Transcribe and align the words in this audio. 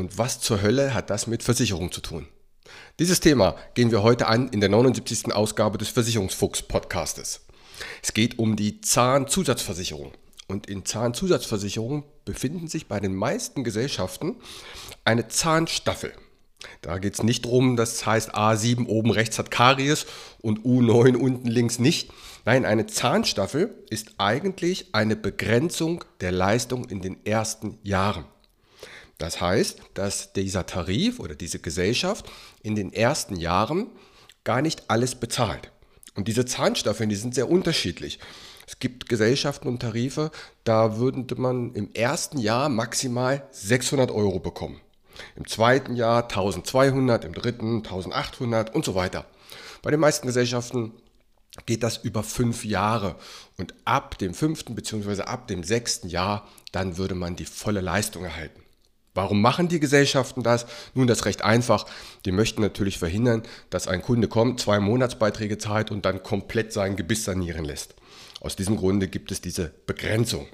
und 0.00 0.18
was 0.18 0.40
zur 0.40 0.62
Hölle 0.62 0.94
hat 0.94 1.10
das 1.10 1.26
mit 1.26 1.42
Versicherung 1.42 1.92
zu 1.92 2.00
tun? 2.00 2.26
Dieses 2.98 3.20
Thema 3.20 3.54
gehen 3.74 3.90
wir 3.90 4.02
heute 4.02 4.26
an 4.26 4.48
in 4.48 4.60
der 4.60 4.70
79. 4.70 5.32
Ausgabe 5.32 5.78
des 5.78 5.90
Versicherungsfuchs 5.90 6.62
Podcastes. 6.62 7.42
Es 8.02 8.14
geht 8.14 8.38
um 8.38 8.56
die 8.56 8.80
Zahnzusatzversicherung. 8.80 10.12
Und 10.48 10.66
in 10.66 10.84
Zahnzusatzversicherungen 10.84 12.02
befinden 12.24 12.66
sich 12.66 12.88
bei 12.88 12.98
den 12.98 13.14
meisten 13.14 13.62
Gesellschaften 13.62 14.36
eine 15.04 15.28
Zahnstaffel. 15.28 16.12
Da 16.80 16.98
geht 16.98 17.14
es 17.14 17.22
nicht 17.22 17.44
darum, 17.44 17.76
das 17.76 18.04
heißt 18.04 18.34
A7 18.34 18.86
oben 18.86 19.10
rechts 19.10 19.38
hat 19.38 19.50
Karies 19.50 20.06
und 20.40 20.60
U9 20.64 21.16
unten 21.16 21.46
links 21.46 21.78
nicht. 21.78 22.10
Nein, 22.44 22.64
eine 22.64 22.86
Zahnstaffel 22.86 23.74
ist 23.90 24.14
eigentlich 24.18 24.94
eine 24.94 25.14
Begrenzung 25.14 26.04
der 26.20 26.32
Leistung 26.32 26.86
in 26.86 27.00
den 27.00 27.24
ersten 27.24 27.78
Jahren. 27.82 28.24
Das 29.20 29.38
heißt, 29.38 29.78
dass 29.92 30.32
dieser 30.32 30.64
Tarif 30.64 31.20
oder 31.20 31.34
diese 31.34 31.58
Gesellschaft 31.58 32.24
in 32.62 32.74
den 32.74 32.90
ersten 32.90 33.36
Jahren 33.36 33.88
gar 34.44 34.62
nicht 34.62 34.84
alles 34.88 35.14
bezahlt. 35.14 35.70
Und 36.14 36.26
diese 36.26 36.46
Zahnstaffeln, 36.46 37.10
die 37.10 37.16
sind 37.16 37.34
sehr 37.34 37.50
unterschiedlich. 37.50 38.18
Es 38.66 38.78
gibt 38.78 39.10
Gesellschaften 39.10 39.68
und 39.68 39.80
Tarife, 39.80 40.30
da 40.64 40.96
würde 40.96 41.34
man 41.34 41.74
im 41.74 41.92
ersten 41.92 42.38
Jahr 42.38 42.70
maximal 42.70 43.46
600 43.50 44.10
Euro 44.10 44.38
bekommen. 44.40 44.80
Im 45.36 45.46
zweiten 45.46 45.96
Jahr 45.96 46.22
1200, 46.22 47.26
im 47.26 47.34
dritten 47.34 47.76
1800 47.78 48.74
und 48.74 48.86
so 48.86 48.94
weiter. 48.94 49.26
Bei 49.82 49.90
den 49.90 50.00
meisten 50.00 50.28
Gesellschaften 50.28 50.92
geht 51.66 51.82
das 51.82 51.98
über 51.98 52.22
fünf 52.22 52.64
Jahre 52.64 53.16
und 53.58 53.74
ab 53.84 54.16
dem 54.16 54.32
fünften 54.32 54.74
bzw. 54.74 55.22
ab 55.22 55.46
dem 55.46 55.62
sechsten 55.62 56.08
Jahr, 56.08 56.48
dann 56.72 56.96
würde 56.96 57.14
man 57.14 57.36
die 57.36 57.44
volle 57.44 57.82
Leistung 57.82 58.24
erhalten. 58.24 58.62
Warum 59.14 59.40
machen 59.40 59.68
die 59.68 59.80
Gesellschaften 59.80 60.42
das? 60.42 60.66
Nun, 60.94 61.06
das 61.06 61.20
ist 61.20 61.24
recht 61.24 61.42
einfach. 61.42 61.86
Die 62.24 62.32
möchten 62.32 62.62
natürlich 62.62 62.98
verhindern, 62.98 63.42
dass 63.68 63.88
ein 63.88 64.02
Kunde 64.02 64.28
kommt, 64.28 64.60
zwei 64.60 64.78
Monatsbeiträge 64.78 65.58
zahlt 65.58 65.90
und 65.90 66.04
dann 66.04 66.22
komplett 66.22 66.72
sein 66.72 66.96
Gebiss 66.96 67.24
sanieren 67.24 67.64
lässt. 67.64 67.94
Aus 68.40 68.56
diesem 68.56 68.76
Grunde 68.76 69.08
gibt 69.08 69.32
es 69.32 69.40
diese 69.40 69.72
Begrenzung. 69.86 70.46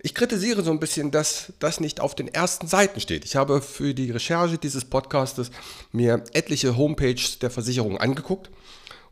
Ich 0.00 0.14
kritisiere 0.14 0.62
so 0.62 0.70
ein 0.70 0.78
bisschen, 0.78 1.10
dass 1.10 1.52
das 1.58 1.80
nicht 1.80 2.00
auf 2.00 2.14
den 2.14 2.28
ersten 2.28 2.66
Seiten 2.66 3.00
steht. 3.00 3.24
Ich 3.24 3.34
habe 3.34 3.60
für 3.60 3.94
die 3.94 4.10
Recherche 4.10 4.58
dieses 4.58 4.84
Podcastes 4.84 5.50
mir 5.92 6.22
etliche 6.32 6.76
Homepages 6.76 7.38
der 7.38 7.50
Versicherung 7.50 7.98
angeguckt 7.98 8.50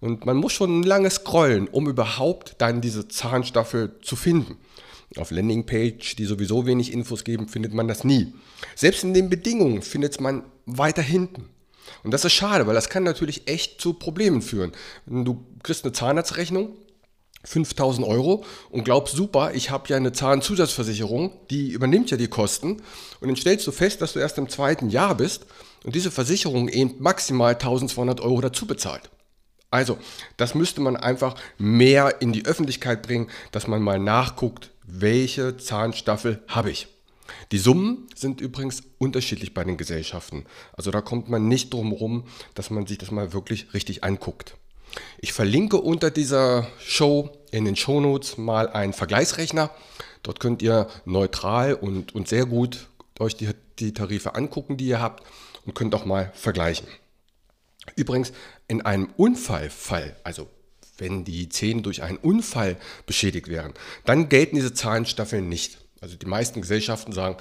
und 0.00 0.26
man 0.26 0.36
muss 0.36 0.52
schon 0.52 0.82
lange 0.82 1.10
scrollen, 1.10 1.68
um 1.68 1.88
überhaupt 1.88 2.56
dann 2.58 2.80
diese 2.80 3.08
Zahnstaffel 3.08 3.98
zu 4.02 4.16
finden. 4.16 4.58
Auf 5.16 5.30
Landingpage, 5.30 6.16
die 6.16 6.24
sowieso 6.24 6.66
wenig 6.66 6.92
Infos 6.92 7.24
geben, 7.24 7.48
findet 7.48 7.72
man 7.72 7.88
das 7.88 8.04
nie. 8.04 8.34
Selbst 8.74 9.04
in 9.04 9.14
den 9.14 9.30
Bedingungen 9.30 9.82
findet 9.82 10.20
man 10.20 10.44
weiter 10.66 11.02
hinten. 11.02 11.48
Und 12.02 12.10
das 12.10 12.24
ist 12.24 12.32
schade, 12.32 12.66
weil 12.66 12.74
das 12.74 12.88
kann 12.88 13.04
natürlich 13.04 13.46
echt 13.46 13.80
zu 13.80 13.94
Problemen 13.94 14.42
führen. 14.42 14.72
Du 15.06 15.44
kriegst 15.62 15.84
eine 15.84 15.92
Zahnarztrechnung, 15.92 16.76
5000 17.44 18.06
Euro 18.06 18.44
und 18.70 18.84
glaubst, 18.84 19.14
super, 19.14 19.54
ich 19.54 19.70
habe 19.70 19.88
ja 19.88 19.96
eine 19.96 20.12
Zahnzusatzversicherung, 20.12 21.32
die 21.50 21.70
übernimmt 21.70 22.10
ja 22.10 22.16
die 22.16 22.28
Kosten. 22.28 22.82
Und 23.20 23.28
dann 23.28 23.36
stellst 23.36 23.66
du 23.66 23.72
fest, 23.72 24.00
dass 24.00 24.14
du 24.14 24.18
erst 24.18 24.38
im 24.38 24.48
zweiten 24.48 24.88
Jahr 24.90 25.14
bist 25.14 25.46
und 25.84 25.94
diese 25.94 26.10
Versicherung 26.10 26.68
eben 26.68 26.94
maximal 26.98 27.52
1200 27.52 28.20
Euro 28.20 28.40
dazu 28.40 28.66
bezahlt. 28.66 29.10
Also, 29.70 29.98
das 30.36 30.54
müsste 30.54 30.80
man 30.80 30.96
einfach 30.96 31.34
mehr 31.58 32.22
in 32.22 32.32
die 32.32 32.46
Öffentlichkeit 32.46 33.02
bringen, 33.02 33.28
dass 33.50 33.66
man 33.66 33.82
mal 33.82 33.98
nachguckt, 33.98 34.70
welche 34.86 35.56
Zahnstaffel 35.56 36.42
habe 36.48 36.70
ich. 36.70 36.88
Die 37.52 37.58
Summen 37.58 38.06
sind 38.14 38.40
übrigens 38.40 38.82
unterschiedlich 38.98 39.54
bei 39.54 39.64
den 39.64 39.76
Gesellschaften. 39.76 40.44
Also 40.74 40.90
da 40.90 41.00
kommt 41.00 41.28
man 41.28 41.48
nicht 41.48 41.72
drum 41.72 41.90
herum, 41.90 42.24
dass 42.54 42.70
man 42.70 42.86
sich 42.86 42.98
das 42.98 43.10
mal 43.10 43.32
wirklich 43.32 43.72
richtig 43.74 44.04
anguckt. 44.04 44.56
Ich 45.18 45.32
verlinke 45.32 45.80
unter 45.80 46.10
dieser 46.10 46.68
Show 46.78 47.30
in 47.50 47.64
den 47.64 47.76
Shownotes 47.76 48.38
mal 48.38 48.68
einen 48.68 48.92
Vergleichsrechner. 48.92 49.70
Dort 50.22 50.40
könnt 50.40 50.62
ihr 50.62 50.88
neutral 51.04 51.74
und, 51.74 52.14
und 52.14 52.28
sehr 52.28 52.46
gut 52.46 52.88
euch 53.20 53.36
die, 53.36 53.48
die 53.78 53.94
Tarife 53.94 54.34
angucken, 54.34 54.76
die 54.76 54.86
ihr 54.86 55.00
habt 55.00 55.24
und 55.64 55.74
könnt 55.74 55.94
auch 55.94 56.04
mal 56.04 56.32
vergleichen. 56.34 56.86
Übrigens, 57.96 58.32
in 58.66 58.82
einem 58.82 59.08
Unfallfall, 59.16 60.16
also 60.24 60.48
wenn 60.98 61.24
die 61.24 61.48
Zähne 61.48 61.82
durch 61.82 62.02
einen 62.02 62.18
Unfall 62.18 62.76
beschädigt 63.06 63.48
wären, 63.48 63.74
dann 64.04 64.28
gelten 64.28 64.56
diese 64.56 64.74
Zahnstaffeln 64.74 65.48
nicht. 65.48 65.78
Also 66.00 66.16
die 66.16 66.26
meisten 66.26 66.60
Gesellschaften 66.60 67.12
sagen, 67.12 67.38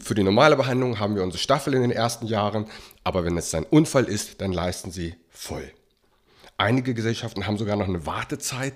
für 0.00 0.14
die 0.14 0.22
normale 0.22 0.56
Behandlung 0.56 1.00
haben 1.00 1.16
wir 1.16 1.24
unsere 1.24 1.42
Staffel 1.42 1.74
in 1.74 1.82
den 1.82 1.90
ersten 1.90 2.26
Jahren, 2.26 2.66
aber 3.02 3.24
wenn 3.24 3.36
es 3.36 3.52
ein 3.54 3.64
Unfall 3.64 4.04
ist, 4.04 4.40
dann 4.40 4.52
leisten 4.52 4.92
sie 4.92 5.16
voll. 5.30 5.68
Einige 6.56 6.94
Gesellschaften 6.94 7.46
haben 7.46 7.58
sogar 7.58 7.76
noch 7.76 7.88
eine 7.88 8.06
Wartezeit. 8.06 8.74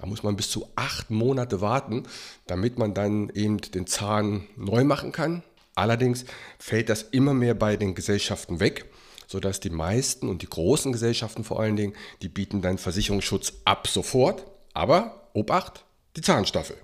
Da 0.00 0.06
muss 0.06 0.22
man 0.24 0.34
bis 0.34 0.50
zu 0.50 0.66
acht 0.74 1.10
Monate 1.10 1.60
warten, 1.60 2.02
damit 2.46 2.78
man 2.78 2.92
dann 2.92 3.30
eben 3.30 3.58
den 3.58 3.86
Zahn 3.86 4.46
neu 4.56 4.82
machen 4.82 5.12
kann. 5.12 5.44
Allerdings 5.76 6.24
fällt 6.58 6.88
das 6.88 7.02
immer 7.02 7.32
mehr 7.32 7.54
bei 7.54 7.76
den 7.76 7.94
Gesellschaften 7.94 8.58
weg 8.58 8.86
sodass 9.30 9.60
die 9.60 9.70
meisten 9.70 10.28
und 10.28 10.42
die 10.42 10.48
großen 10.48 10.90
Gesellschaften 10.90 11.44
vor 11.44 11.60
allen 11.60 11.76
Dingen, 11.76 11.94
die 12.20 12.28
bieten 12.28 12.62
dann 12.62 12.78
Versicherungsschutz 12.78 13.52
ab 13.64 13.86
sofort, 13.86 14.44
aber 14.74 15.28
Obacht, 15.34 15.84
die 16.16 16.20
Zahnstaffel. 16.20 16.76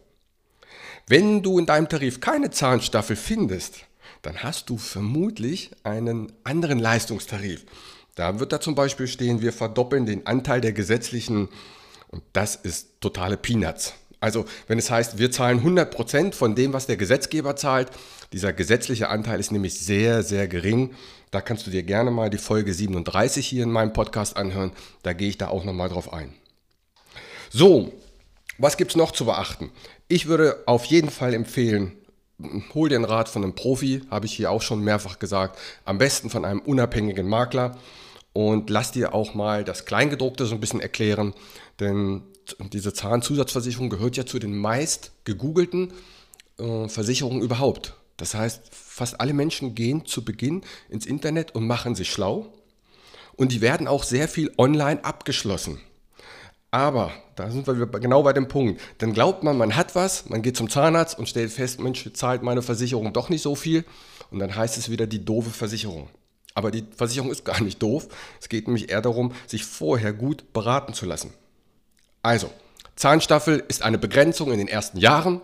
Wenn 1.09 1.43
du 1.43 1.59
in 1.59 1.67
deinem 1.67 1.89
Tarif 1.89 2.21
keine 2.21 2.53
Zahnstaffel 2.53 3.17
findest, 3.17 3.81
dann 4.23 4.45
hast 4.45 4.71
du 4.71 4.79
vermutlich 4.79 5.73
einen 5.83 6.33
anderen 6.45 6.79
Leistungstarif. 6.79 7.67
Da 8.15 8.39
wird 8.39 8.53
da 8.53 8.61
zum 8.61 8.77
Beispiel 8.77 9.09
stehen, 9.09 9.41
wir 9.41 9.53
verdoppeln 9.53 10.07
den 10.07 10.25
Anteil 10.28 10.61
der 10.61 10.73
gesetzlichen, 10.73 11.49
und 12.09 12.23
das 12.33 12.55
ist 12.55 13.01
totale 13.01 13.37
Peanuts. 13.37 13.95
Also 14.21 14.44
wenn 14.66 14.78
es 14.78 14.91
heißt, 14.91 15.19
wir 15.19 15.31
zahlen 15.31 15.60
100% 15.60 16.34
von 16.34 16.54
dem, 16.54 16.72
was 16.72 16.87
der 16.87 16.97
Gesetzgeber 16.97 17.56
zahlt, 17.56 17.91
dieser 18.32 18.53
gesetzliche 18.53 19.09
Anteil 19.09 19.38
ist 19.41 19.53
nämlich 19.53 19.78
sehr, 19.78 20.22
sehr 20.22 20.49
gering. 20.49 20.94
Da 21.31 21.41
kannst 21.41 21.66
du 21.66 21.71
dir 21.71 21.82
gerne 21.82 22.10
mal 22.10 22.31
die 22.31 22.38
Folge 22.38 22.72
37 22.72 23.47
hier 23.47 23.63
in 23.63 23.71
meinem 23.71 23.92
Podcast 23.92 24.36
anhören. 24.36 24.72
Da 25.03 25.13
gehe 25.13 25.28
ich 25.28 25.39
da 25.39 25.48
auch 25.48 25.65
nochmal 25.65 25.89
drauf 25.89 26.13
ein. 26.13 26.33
So, 27.51 27.92
was 28.59 28.77
gibt 28.77 28.92
es 28.92 28.97
noch 28.97 29.13
zu 29.13 29.27
beachten? 29.27 29.71
Ich 30.09 30.27
würde 30.27 30.62
auf 30.66 30.84
jeden 30.86 31.10
Fall 31.10 31.34
empfehlen, 31.34 31.92
hol 32.74 32.92
einen 32.92 33.04
Rat 33.04 33.28
von 33.28 33.42
einem 33.42 33.54
Profi, 33.54 34.03
habe 34.10 34.27
ich 34.27 34.33
hier 34.33 34.51
auch 34.51 34.62
schon 34.62 34.83
mehrfach 34.83 35.19
gesagt. 35.19 35.59
Am 35.84 35.98
besten 35.98 36.30
von 36.30 36.45
einem 36.45 36.60
unabhängigen 36.60 37.28
Makler 37.28 37.77
und 38.33 38.71
lass 38.71 38.92
dir 38.92 39.15
auch 39.15 39.34
mal 39.34 39.65
das 39.65 39.84
Kleingedruckte 39.84 40.47
so 40.47 40.54
ein 40.54 40.60
bisschen 40.60 40.80
erklären, 40.80 41.34
denn 41.80 42.22
diese 42.72 42.93
Zahnzusatzversicherung 42.93 43.91
gehört 43.91 44.16
ja 44.16 44.27
zu 44.27 44.39
den 44.39 44.57
meist 44.57 45.13
gegoogelten 45.25 45.93
äh, 46.59 46.89
Versicherungen 46.89 47.43
überhaupt. 47.43 47.95
Das 48.16 48.34
heißt, 48.34 48.63
fast 48.71 49.21
alle 49.21 49.34
Menschen 49.34 49.75
gehen 49.75 50.07
zu 50.07 50.25
Beginn 50.25 50.63
ins 50.89 51.07
Internet 51.07 51.54
und 51.54 51.66
machen 51.66 51.95
sich 51.95 52.10
schlau. 52.10 52.53
Und 53.37 53.53
die 53.53 53.60
werden 53.60 53.87
auch 53.87 54.03
sehr 54.03 54.28
viel 54.28 54.51
online 54.57 55.04
abgeschlossen. 55.04 55.81
Aber, 56.71 57.13
da 57.37 57.51
sind 57.51 57.66
wir 57.66 57.75
genau 57.87 58.22
bei 58.22 58.33
dem 58.33 58.48
Punkt, 58.48 58.81
dann 58.98 59.13
glaubt 59.13 59.43
man, 59.43 59.57
man 59.57 59.77
hat 59.77 59.95
was, 59.95 60.28
man 60.28 60.43
geht 60.43 60.57
zum 60.57 60.69
Zahnarzt 60.69 61.19
und 61.19 61.28
stellt 61.28 61.53
fest, 61.53 61.81
Mensch, 61.81 62.10
zahlt 62.13 62.43
meine 62.43 62.63
Versicherung 62.63 63.13
doch 63.13 63.28
nicht 63.28 63.43
so 63.43 63.54
viel. 63.54 63.84
Und 64.31 64.41
dann 64.41 64.54
heißt 64.54 64.77
es 64.77 64.91
wieder 64.91 65.07
die 65.07 65.25
doofe 65.25 65.51
Versicherung. 65.51 66.09
Aber 66.54 66.71
die 66.71 66.84
Versicherung 66.97 67.31
ist 67.31 67.45
gar 67.45 67.63
nicht 67.63 67.83
doof. 67.83 68.09
Es 68.41 68.48
geht 68.48 68.66
nämlich 68.66 68.91
eher 68.91 69.03
darum, 69.03 69.33
sich 69.47 69.65
vorher 69.65 70.13
gut 70.13 70.53
beraten 70.53 70.95
zu 70.95 71.04
lassen. 71.07 71.33
Also, 72.27 72.51
Zahnstaffel 72.97 73.63
ist 73.69 73.83
eine 73.83 73.99
Begrenzung 73.99 74.51
in 74.51 74.59
den 74.59 74.67
ersten 74.67 74.99
Jahren. 74.99 75.41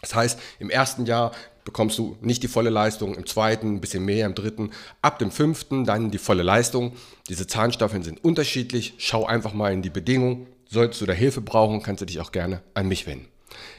Das 0.00 0.14
heißt, 0.14 0.38
im 0.58 0.70
ersten 0.70 1.04
Jahr 1.04 1.32
bekommst 1.62 1.98
du 1.98 2.16
nicht 2.22 2.42
die 2.42 2.48
volle 2.48 2.70
Leistung, 2.70 3.14
im 3.14 3.26
zweiten 3.26 3.74
ein 3.74 3.80
bisschen 3.82 4.02
mehr, 4.02 4.24
im 4.24 4.34
dritten, 4.34 4.70
ab 5.02 5.18
dem 5.18 5.30
fünften 5.30 5.84
dann 5.84 6.10
die 6.10 6.16
volle 6.16 6.42
Leistung. 6.42 6.96
Diese 7.28 7.46
Zahnstaffeln 7.46 8.02
sind 8.02 8.24
unterschiedlich. 8.24 8.94
Schau 8.96 9.26
einfach 9.26 9.52
mal 9.52 9.74
in 9.74 9.82
die 9.82 9.90
Bedingungen. 9.90 10.46
Solltest 10.70 11.02
du 11.02 11.04
da 11.06 11.12
Hilfe 11.12 11.42
brauchen, 11.42 11.82
kannst 11.82 12.00
du 12.00 12.06
dich 12.06 12.18
auch 12.20 12.32
gerne 12.32 12.62
an 12.72 12.88
mich 12.88 13.06
wenden. 13.06 13.28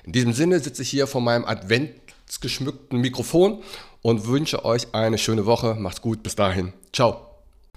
In 0.04 0.12
diesem 0.12 0.34
Sinne 0.34 0.60
sitze 0.60 0.84
ich 0.84 0.92
hier 0.92 1.08
vor 1.08 1.22
meinem 1.22 1.46
adventsgeschmückten 1.46 3.02
Mikrofon 3.02 3.64
und 4.04 4.28
wünsche 4.28 4.64
euch 4.64 4.94
eine 4.94 5.18
schöne 5.18 5.48
Woche. 5.48 5.74
Macht's 5.74 6.02
gut, 6.04 6.22
bis 6.22 6.36
dahin. 6.36 6.74
Ciao. 6.94 7.37